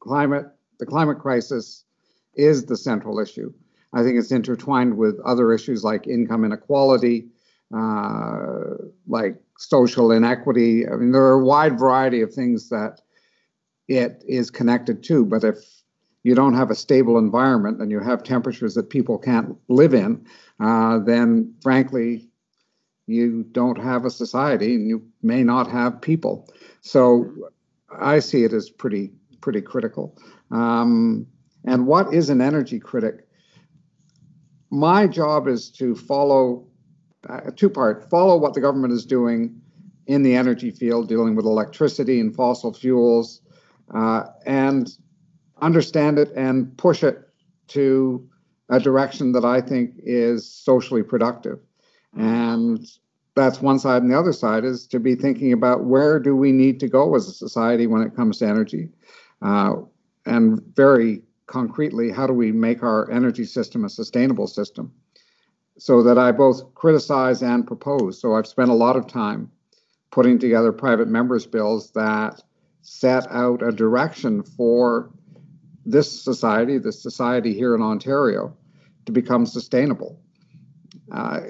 [0.00, 0.46] climate,
[0.78, 1.84] the climate crisis
[2.34, 3.52] is the central issue.
[3.92, 7.28] I think it's intertwined with other issues like income inequality,
[7.74, 8.74] uh,
[9.06, 10.86] like social inequity.
[10.86, 13.00] I mean, there are a wide variety of things that
[13.86, 15.24] it is connected to.
[15.24, 15.77] But if
[16.22, 20.26] you don't have a stable environment and you have temperatures that people can't live in,
[20.60, 22.28] uh, then frankly,
[23.06, 26.48] you don't have a society and you may not have people.
[26.82, 27.32] So
[27.90, 30.18] I see it as pretty pretty critical.
[30.50, 31.26] Um,
[31.64, 33.26] and what is an energy critic?
[34.70, 36.66] My job is to follow
[37.28, 39.60] uh, two part follow what the government is doing
[40.06, 43.42] in the energy field, dealing with electricity and fossil fuels,
[43.94, 44.90] uh, and
[45.60, 47.28] understand it and push it
[47.68, 48.28] to
[48.68, 51.58] a direction that I think is socially productive.
[52.16, 52.86] And
[53.34, 56.50] that's one side, and the other side is to be thinking about where do we
[56.50, 58.88] need to go as a society when it comes to energy,
[59.42, 59.74] uh,
[60.26, 64.92] and very concretely, how do we make our energy system a sustainable system?
[65.78, 68.20] So that I both criticize and propose.
[68.20, 69.50] So I've spent a lot of time
[70.10, 72.42] putting together private members' bills that
[72.82, 75.10] set out a direction for
[75.90, 78.54] this society, this society here in Ontario,
[79.06, 80.20] to become sustainable.
[81.10, 81.40] Uh,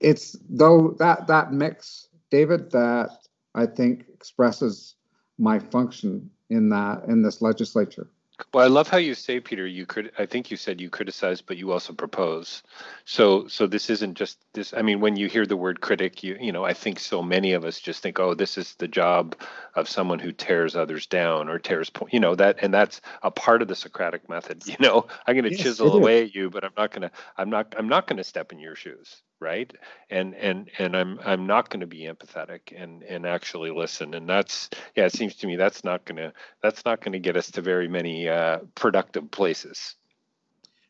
[0.00, 3.10] it's though that that mix, David, that
[3.54, 4.94] I think expresses
[5.38, 8.08] my function in that in this legislature.
[8.52, 9.66] Well, I love how you say, Peter.
[9.66, 12.62] You could, I think you said you criticize, but you also propose.
[13.06, 14.74] So, so this isn't just this.
[14.74, 17.54] I mean, when you hear the word critic, you, you know, I think so many
[17.54, 19.36] of us just think, oh, this is the job
[19.74, 23.62] of someone who tears others down or tears, you know, that, and that's a part
[23.62, 24.62] of the Socratic method.
[24.66, 27.10] You know, I'm going to yes, chisel away at you, but I'm not going to,
[27.38, 29.72] I'm not, I'm not going to step in your shoes right?
[30.10, 34.14] And and and i'm i'm not going to be empathetic and and actually listen.
[34.14, 37.18] And that's yeah it seems to me that's not going to that's not going to
[37.18, 39.96] get us to very many uh, productive places.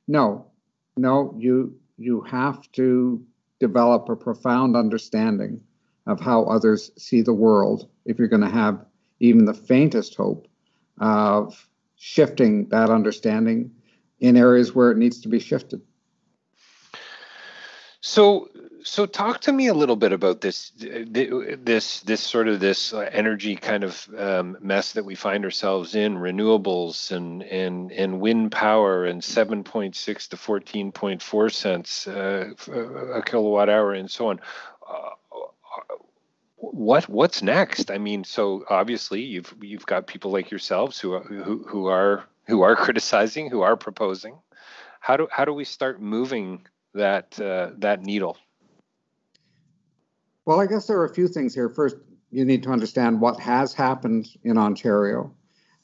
[0.06, 0.46] No.
[0.96, 3.24] No you you have to
[3.58, 5.60] develop a profound understanding
[6.06, 8.84] of how others see the world if you're going to have
[9.18, 10.46] even the faintest hope
[11.00, 13.70] of shifting that understanding
[14.20, 15.80] in areas where it needs to be shifted
[18.06, 18.48] so,
[18.84, 23.00] so talk to me a little bit about this, this, this sort of this uh,
[23.10, 28.52] energy kind of um, mess that we find ourselves in, renewables and and and wind
[28.52, 32.52] power, and 7.6 to 14.4 cents uh,
[33.12, 34.38] a kilowatt hour, and so on.
[34.88, 35.10] Uh,
[36.58, 37.90] what what's next?
[37.90, 42.62] I mean, so obviously you've you've got people like yourselves who who who are who
[42.62, 44.38] are criticizing, who are proposing.
[45.00, 48.36] How do how do we start moving that uh, that needle?
[50.44, 51.68] Well, I guess there are a few things here.
[51.68, 51.96] First,
[52.30, 55.32] you need to understand what has happened in Ontario,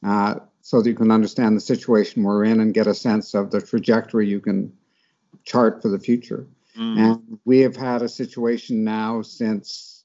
[0.04, 3.50] uh, so that you can understand the situation we're in and get a sense of
[3.50, 4.72] the trajectory you can
[5.44, 6.46] chart for the future.
[6.78, 6.98] Mm.
[6.98, 10.04] And we have had a situation now since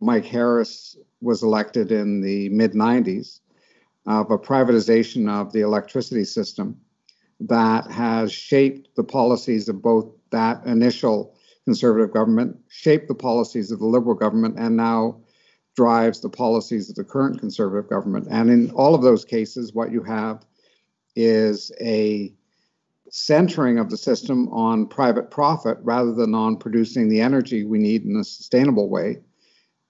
[0.00, 3.40] Mike Harris was elected in the mid 90s
[4.06, 6.80] of a privatization of the electricity system
[7.40, 13.78] that has shaped the policies of both that initial conservative government, shaped the policies of
[13.78, 15.20] the liberal government, and now
[15.76, 18.26] drives the policies of the current conservative government.
[18.30, 20.44] And in all of those cases, what you have
[21.16, 22.32] is a
[23.10, 28.04] centering of the system on private profit rather than on producing the energy we need
[28.04, 29.18] in a sustainable way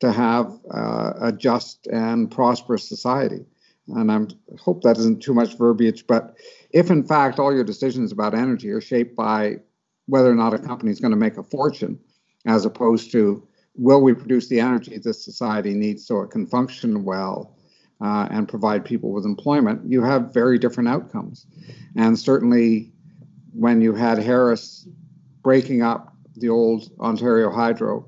[0.01, 3.45] to have uh, a just and prosperous society.
[3.89, 4.21] And I
[4.59, 6.37] hope that isn't too much verbiage, but
[6.73, 9.57] if in fact all your decisions about energy are shaped by
[10.07, 11.99] whether or not a company is going to make a fortune,
[12.47, 17.05] as opposed to will we produce the energy this society needs so it can function
[17.05, 17.57] well
[18.01, 21.47] uh, and provide people with employment, you have very different outcomes.
[21.97, 22.93] And certainly,
[23.53, 24.89] when you had Harris
[25.43, 28.07] breaking up the old Ontario Hydro,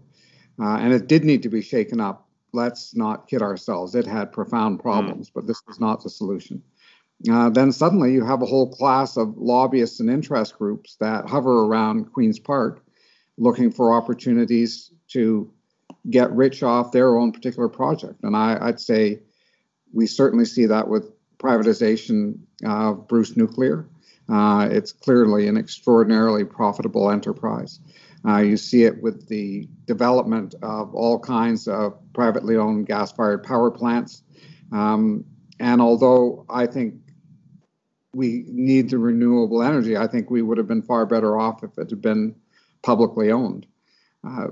[0.60, 2.28] uh, and it did need to be shaken up.
[2.52, 3.94] Let's not kid ourselves.
[3.94, 5.32] It had profound problems, mm.
[5.34, 6.62] but this was not the solution
[7.30, 11.64] uh, then suddenly you have a whole class of lobbyists and interest groups that hover
[11.66, 12.84] around Queen's Park
[13.38, 15.52] looking for opportunities to
[16.10, 18.22] get rich off their own particular project.
[18.22, 19.20] And I, would say
[19.92, 23.88] we certainly see that with privatization of Bruce Nuclear.
[24.28, 27.80] Uh, it's clearly an extraordinarily profitable enterprise.
[28.26, 33.42] Uh, you see it with the development of all kinds of privately owned gas fired
[33.42, 34.22] power plants.
[34.70, 35.24] Um,
[35.58, 36.94] and although I think
[38.14, 41.78] we need the renewable energy, I think we would have been far better off if
[41.78, 42.34] it had been
[42.82, 43.66] publicly owned.
[44.26, 44.48] Uh,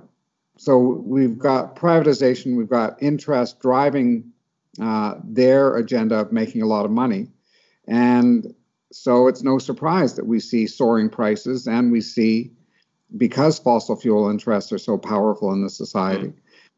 [0.57, 4.33] so we've got privatization, we've got interest driving
[4.81, 7.29] uh, their agenda of making a lot of money.
[7.87, 8.55] And
[8.93, 12.53] so it's no surprise that we see soaring prices and we see,
[13.17, 16.33] because fossil fuel interests are so powerful in the society,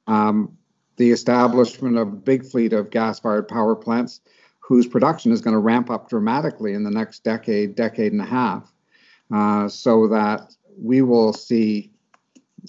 [0.06, 0.56] um,
[0.96, 4.20] the establishment of a big fleet of gas fired power plants
[4.62, 8.26] whose production is going to ramp up dramatically in the next decade, decade and a
[8.26, 8.72] half,
[9.34, 11.90] uh, so that we will see,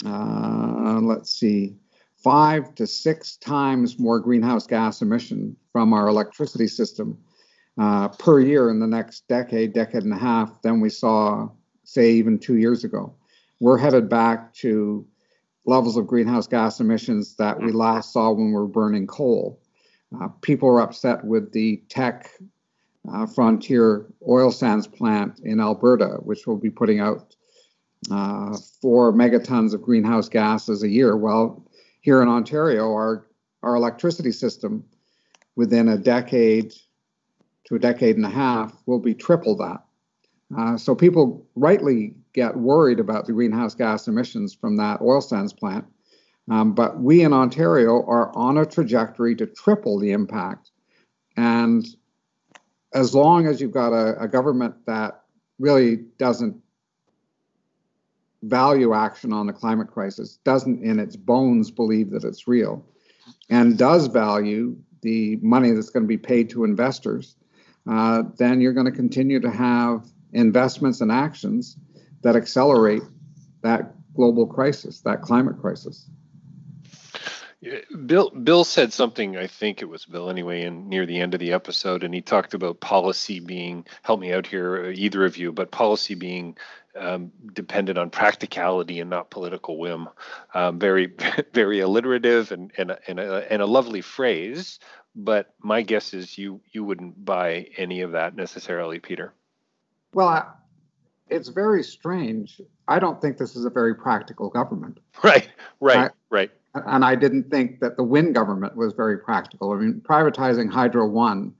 [0.06, 1.76] uh, let's see,
[2.18, 7.18] five to six times more greenhouse gas emission from our electricity system
[7.78, 11.48] uh, per year in the next decade, decade and a half than we saw,
[11.84, 13.14] say, even two years ago.
[13.60, 15.06] We're headed back to
[15.66, 19.62] levels of greenhouse gas emissions that we last saw when we were burning coal.
[20.20, 22.30] Uh, people are upset with the Teck
[23.12, 27.36] uh, Frontier oil sands plant in Alberta, which will be putting out
[28.12, 31.18] uh, four megatons of greenhouse gases a year.
[31.18, 31.66] Well,
[32.02, 33.28] here in Ontario, our
[33.64, 34.84] our electricity system
[35.56, 36.74] within a decade
[37.66, 39.84] to a decade and a half will be triple that.
[40.56, 45.54] Uh, so people rightly get worried about the greenhouse gas emissions from that oil sands
[45.54, 45.86] plant.
[46.50, 50.72] Um, but we in Ontario are on a trajectory to triple the impact.
[51.38, 51.86] And
[52.94, 55.22] as long as you've got a, a government that
[55.60, 56.58] really doesn't
[58.44, 62.86] value action on the climate crisis, doesn't in its bones believe that it's real,
[63.50, 67.36] and does value the money that's going to be paid to investors,
[67.90, 71.78] uh, then you're going to continue to have investments and actions
[72.22, 73.04] that accelerate
[73.62, 76.10] that global crisis, that climate crisis.
[78.06, 81.40] Bill Bill said something, I think it was Bill anyway, and near the end of
[81.40, 85.52] the episode, and he talked about policy being help me out here, either of you,
[85.52, 86.58] but policy being
[86.96, 90.10] um, dependent on practicality and not political whim.
[90.54, 91.14] Um, very
[91.54, 94.80] very alliterative and and a, and, a, and a lovely phrase,
[95.16, 99.34] but my guess is you you wouldn't buy any of that necessarily, Peter.
[100.14, 100.46] Well, I,
[101.30, 102.62] it's very strange.
[102.88, 105.00] I don't think this is a very practical government.
[105.24, 105.48] Right,
[105.80, 106.52] right, I, right.
[106.74, 109.72] And I didn't think that the Wynne government was very practical.
[109.72, 111.54] I mean, privatizing Hydro One,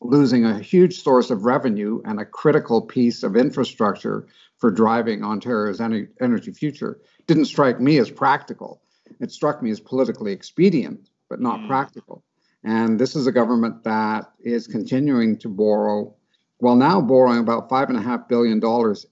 [0.00, 4.26] losing a huge source of revenue and a critical piece of infrastructure
[4.58, 8.80] for driving Ontario's energy future, didn't strike me as practical.
[9.20, 11.68] It struck me as politically expedient, but not mm.
[11.68, 12.22] practical.
[12.62, 16.14] And this is a government that is continuing to borrow
[16.60, 18.60] well, now borrowing about $5.5 billion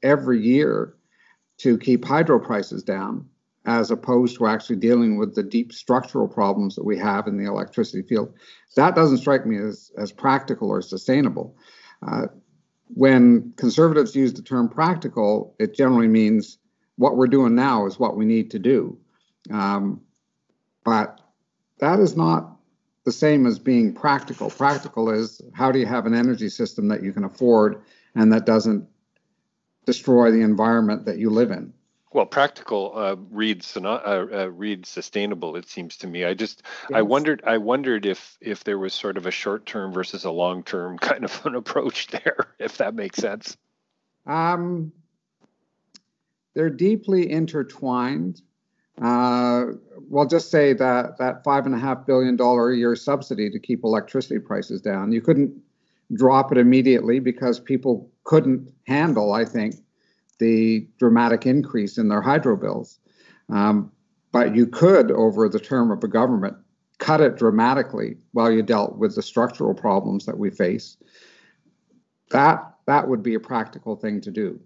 [0.02, 0.94] every year
[1.59, 3.26] to keep hydro prices down,
[3.68, 7.44] as opposed to actually dealing with the deep structural problems that we have in the
[7.44, 8.32] electricity field.
[8.76, 11.54] That doesn't strike me as, as practical or sustainable.
[12.02, 12.28] Uh,
[12.94, 16.56] when conservatives use the term practical, it generally means
[16.96, 18.96] what we're doing now is what we need to do.
[19.50, 20.00] Um,
[20.82, 21.20] but
[21.80, 22.56] that is not
[23.04, 24.48] the same as being practical.
[24.48, 27.82] Practical is how do you have an energy system that you can afford
[28.14, 28.88] and that doesn't
[29.84, 31.74] destroy the environment that you live in.
[32.12, 35.56] Well, practical uh, reads uh, uh, reads sustainable.
[35.56, 36.24] It seems to me.
[36.24, 36.98] I just yes.
[36.98, 40.30] I wondered I wondered if if there was sort of a short term versus a
[40.30, 43.56] long term kind of an approach there, if that makes sense.
[44.26, 44.92] Um,
[46.54, 48.40] they're deeply intertwined.
[49.00, 49.66] Uh,
[50.09, 53.59] well, just say that that five and a half billion dollar a year subsidy to
[53.59, 55.12] keep electricity prices down.
[55.12, 55.54] You couldn't
[56.14, 59.76] drop it immediately because people couldn't handle, I think,
[60.39, 62.99] the dramatic increase in their hydro bills.
[63.49, 63.93] Um,
[64.32, 66.57] but you could, over the term of a government,
[66.99, 70.97] cut it dramatically while you dealt with the structural problems that we face.
[72.30, 74.61] That that would be a practical thing to do.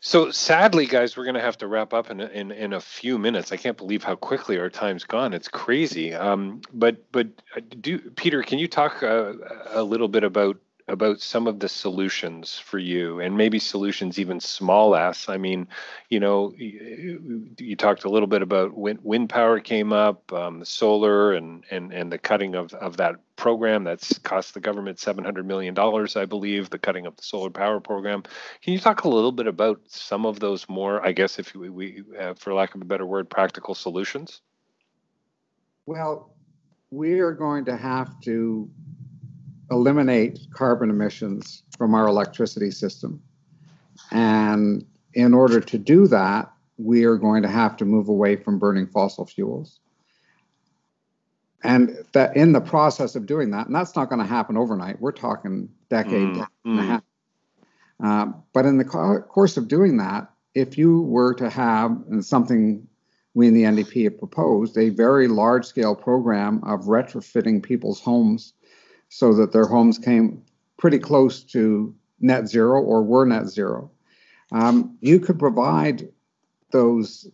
[0.00, 3.18] So sadly, guys, we're going to have to wrap up in, in in a few
[3.18, 3.50] minutes.
[3.50, 5.32] I can't believe how quickly our time's gone.
[5.32, 6.14] It's crazy.
[6.14, 9.32] Um, but but uh, do Peter, can you talk uh,
[9.70, 10.58] a little bit about
[10.88, 15.66] about some of the solutions for you and maybe solutions even small i mean
[16.10, 20.64] you know you, you talked a little bit about wind, wind power came up um,
[20.64, 25.44] solar and, and and the cutting of, of that program that's cost the government 700
[25.44, 28.22] million dollars i believe the cutting of the solar power program.
[28.62, 31.68] Can you talk a little bit about some of those more i guess if we,
[31.68, 34.40] we uh, for lack of a better word practical solutions?
[35.86, 36.32] Well
[36.90, 38.70] we are going to have to
[39.70, 43.22] eliminate carbon emissions from our electricity system.
[44.10, 48.58] And in order to do that, we are going to have to move away from
[48.58, 49.80] burning fossil fuels.
[51.64, 55.00] And that in the process of doing that, and that's not going to happen overnight,
[55.00, 56.86] we're talking decade, mm, and a mm.
[56.86, 57.02] half.
[58.02, 62.24] Uh, but in the co- course of doing that, if you were to have, and
[62.24, 62.86] something
[63.34, 68.52] we in the NDP have proposed, a very large scale program of retrofitting people's homes
[69.08, 70.42] so that their homes came
[70.78, 73.90] pretty close to net zero or were net zero.
[74.52, 76.08] Um, you could provide
[76.70, 77.28] those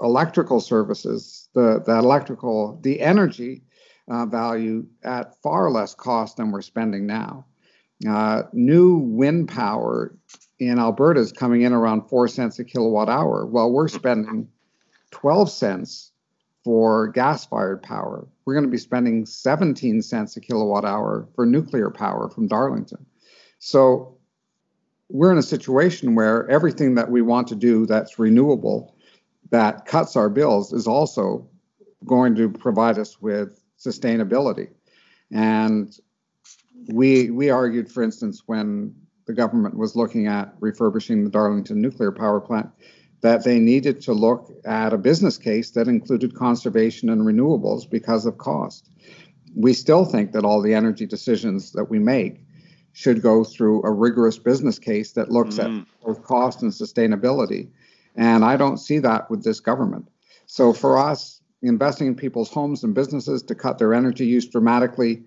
[0.00, 3.62] electrical services, the, the electrical, the energy
[4.08, 7.46] uh, value at far less cost than we're spending now.
[8.08, 10.14] Uh, new wind power
[10.58, 13.46] in Alberta is coming in around four cents a kilowatt hour.
[13.46, 14.48] Well, we're spending
[15.10, 16.12] 12 cents
[16.64, 18.26] for gas fired power.
[18.44, 23.04] We're going to be spending 17 cents a kilowatt hour for nuclear power from Darlington.
[23.58, 24.16] So
[25.10, 28.96] we're in a situation where everything that we want to do that's renewable,
[29.50, 31.48] that cuts our bills, is also
[32.06, 34.70] going to provide us with sustainability.
[35.30, 35.94] And
[36.88, 38.94] we we argued, for instance, when
[39.26, 42.70] the government was looking at refurbishing the Darlington nuclear power plant,
[43.24, 48.26] that they needed to look at a business case that included conservation and renewables because
[48.26, 48.90] of cost.
[49.56, 52.44] We still think that all the energy decisions that we make
[52.92, 55.80] should go through a rigorous business case that looks mm.
[55.80, 57.70] at both cost and sustainability.
[58.14, 60.06] And I don't see that with this government.
[60.44, 65.22] So for us, investing in people's homes and businesses to cut their energy use dramatically,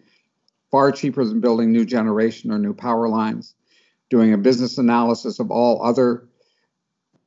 [0.69, 3.55] far cheaper than building new generation or new power lines,
[4.11, 6.27] doing a business analysis of all other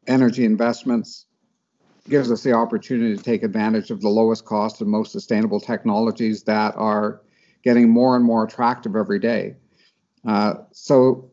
[0.07, 1.27] energy investments
[2.09, 6.43] gives us the opportunity to take advantage of the lowest cost and most sustainable technologies
[6.45, 7.21] that are
[7.63, 9.55] getting more and more attractive every day.
[10.27, 11.31] Uh, so,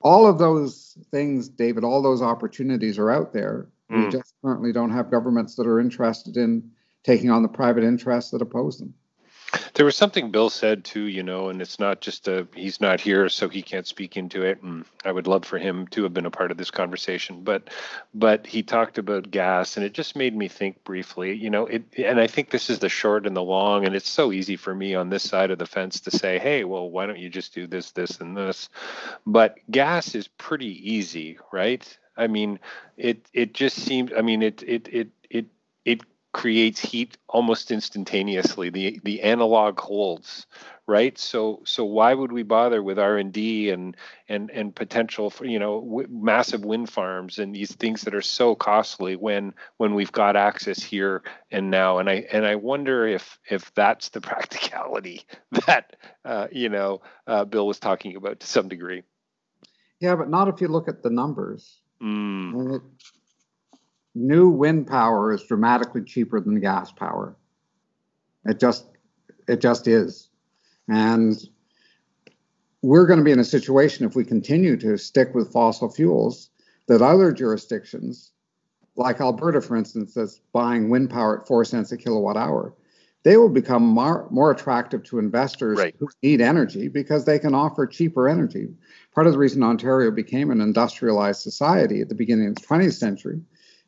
[0.00, 3.68] all of those things, David, all those opportunities are out there.
[3.90, 3.96] Mm.
[3.96, 4.10] We hmm.
[4.10, 6.70] just currently don't have governments that are interested in
[7.04, 8.94] taking on the private interests that oppose them.
[9.74, 13.00] There was something Bill said too, you know, and it's not just a he's not
[13.00, 14.62] here, so he can't speak into it.
[14.62, 17.68] And I would love for him to have been a part of this conversation, but
[18.14, 21.84] but he talked about gas, and it just made me think briefly, you know, it.
[21.98, 24.74] And I think this is the short and the long, and it's so easy for
[24.74, 27.54] me on this side of the fence to say, hey, well, why don't you just
[27.54, 28.68] do this, this, and this?
[29.26, 31.98] But gas is pretty easy, right?
[32.16, 32.58] I mean,
[32.96, 34.12] it it just seemed.
[34.12, 35.08] I mean, it it it
[36.32, 38.70] creates heat almost instantaneously.
[38.70, 40.46] The the analog holds,
[40.86, 41.16] right?
[41.18, 43.96] So so why would we bother with R and D and
[44.28, 48.22] and and potential for you know w- massive wind farms and these things that are
[48.22, 51.98] so costly when when we've got access here and now?
[51.98, 55.22] And I and I wonder if if that's the practicality
[55.66, 59.02] that uh, you know uh, Bill was talking about to some degree.
[60.00, 61.78] Yeah, but not if you look at the numbers.
[62.02, 62.80] Mm
[64.14, 67.36] new wind power is dramatically cheaper than gas power.
[68.44, 68.86] It just
[69.48, 70.28] it just is.
[70.88, 71.36] And
[72.82, 76.50] we're going to be in a situation if we continue to stick with fossil fuels
[76.88, 78.32] that other jurisdictions,
[78.96, 82.74] like Alberta, for instance, that's buying wind power at four cents a kilowatt hour,
[83.22, 85.94] they will become more, more attractive to investors right.
[86.00, 88.68] who need energy because they can offer cheaper energy.
[89.14, 92.94] Part of the reason Ontario became an industrialized society at the beginning of the 20th
[92.94, 93.40] century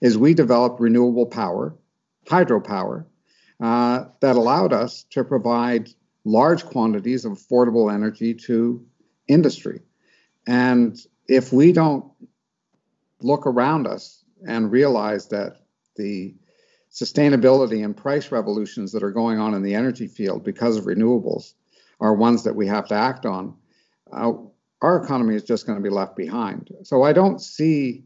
[0.05, 1.75] is we developed renewable power,
[2.27, 3.07] hydropower,
[3.59, 5.89] uh, that allowed us to provide
[6.27, 8.85] large quantities of affordable energy to
[9.29, 9.81] industry.
[10.47, 10.95] And
[11.27, 12.05] if we don't
[13.23, 15.63] look around us and realize that
[15.97, 16.35] the
[16.93, 21.55] sustainability and price revolutions that are going on in the energy field because of renewables
[21.99, 23.55] are ones that we have to act on,
[24.13, 24.35] uh,
[24.83, 26.71] our economy is just going to be left behind.
[26.83, 28.05] So I don't see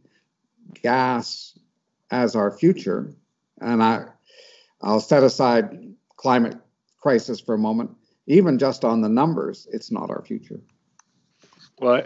[0.80, 1.58] gas
[2.10, 3.14] as our future.
[3.60, 4.06] And I,
[4.82, 6.56] I'll set aside climate
[7.00, 7.90] crisis for a moment.
[8.26, 10.60] Even just on the numbers, it's not our future.
[11.80, 12.02] Well,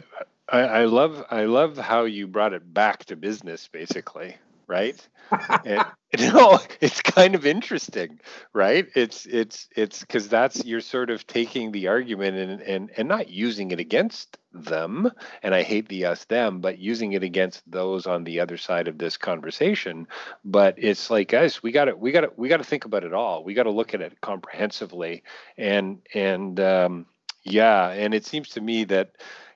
[0.48, 4.36] I, I love I love how you brought it back to business, basically
[4.66, 4.96] right?
[6.18, 8.20] you know, it's kind of interesting,
[8.52, 8.86] right?
[8.94, 13.30] It's it's it's because that's you're sort of taking the argument and and and not
[13.30, 15.10] using it against them,
[15.42, 18.88] and I hate the us them, but using it against those on the other side
[18.88, 20.06] of this conversation.
[20.44, 23.04] But it's like, guys, we got to we got to we got to think about
[23.04, 23.42] it all.
[23.42, 25.22] We got to look at it comprehensively,
[25.56, 27.06] and and um,
[27.42, 29.12] yeah, and it seems to me that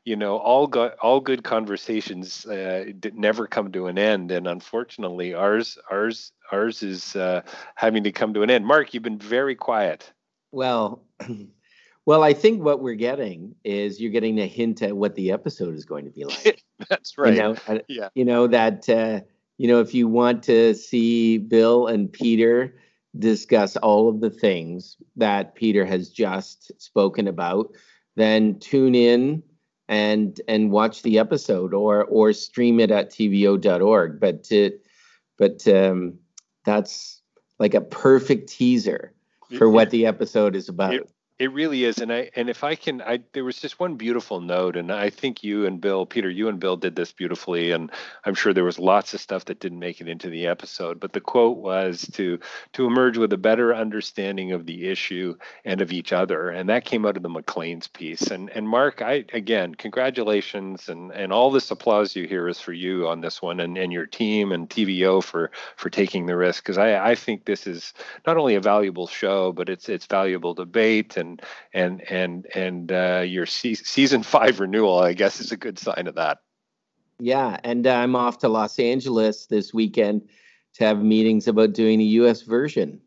[0.06, 4.30] you know all good all good conversations uh, never come to an end.
[4.30, 7.42] And unfortunately ours ours ours is uh,
[7.74, 8.64] having to come to an end.
[8.64, 10.10] Mark you've been very quiet.
[10.52, 11.02] Well
[12.06, 15.74] well i think what we're getting is you're getting a hint at what the episode
[15.74, 16.62] is going to be like.
[16.88, 17.34] That's right.
[17.34, 17.56] You know,
[17.88, 18.08] yeah.
[18.14, 19.20] you know that uh,
[19.58, 22.76] you know if you want to see bill and peter
[23.18, 27.72] discuss all of the things that peter has just spoken about
[28.14, 29.42] then tune in
[29.88, 34.72] and and watch the episode or or stream it at tvo.org but to,
[35.38, 36.14] but um,
[36.64, 37.22] that's
[37.58, 39.12] like a perfect teaser
[39.56, 40.94] for what the episode is about.
[40.94, 43.96] it, it really is, and I and if I can, I there was just one
[43.96, 47.72] beautiful note, and I think you and Bill, Peter, you and Bill did this beautifully,
[47.72, 47.92] and
[48.24, 51.12] I'm sure there was lots of stuff that didn't make it into the episode, but
[51.12, 52.38] the quote was to
[52.72, 56.86] to emerge with a better understanding of the issue and of each other, and that
[56.86, 58.22] came out of the Maclean's piece.
[58.28, 62.72] And and Mark, I again, congratulations, and and all this applause you hear is for
[62.72, 66.62] you on this one, and and your team and TVO for for taking the risk,
[66.62, 67.92] because I I think this is
[68.26, 72.92] not only a valuable show, but it's it's valuable debate and and and and and
[72.92, 76.38] uh, your se- season five renewal, I guess, is a good sign of that.
[77.18, 80.28] Yeah, and I'm off to Los Angeles this weekend
[80.74, 82.42] to have meetings about doing a U.S.
[82.42, 83.00] version.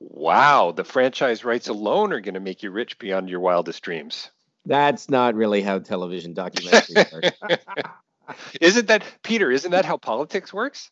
[0.00, 4.30] Wow, the franchise rights alone are going to make you rich beyond your wildest dreams.
[4.66, 7.58] That's not really how television documentaries work.
[8.60, 9.50] isn't that Peter?
[9.50, 10.90] Isn't that how politics works?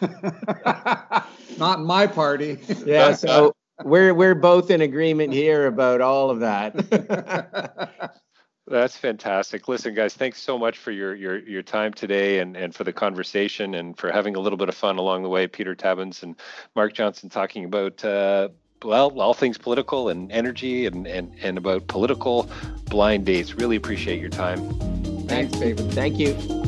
[0.02, 2.58] Not in my party.
[2.84, 3.54] Yeah, so
[3.84, 8.14] we're we're both in agreement here about all of that.
[8.66, 9.66] That's fantastic.
[9.66, 12.92] Listen, guys, thanks so much for your your your time today and and for the
[12.92, 15.46] conversation and for having a little bit of fun along the way.
[15.46, 16.36] Peter Tabuns and
[16.76, 18.48] Mark Johnson talking about uh,
[18.84, 22.48] well all things political and energy and and and about political
[22.86, 23.54] blind dates.
[23.54, 24.68] Really appreciate your time.
[25.26, 25.90] Thanks, David.
[25.92, 26.67] Thank you.